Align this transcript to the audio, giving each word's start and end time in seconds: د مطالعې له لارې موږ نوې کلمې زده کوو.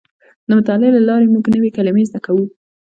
د 0.47 0.49
مطالعې 0.57 0.91
له 0.95 1.01
لارې 1.07 1.31
موږ 1.33 1.45
نوې 1.55 1.69
کلمې 1.77 2.03
زده 2.09 2.19
کوو. 2.25 2.45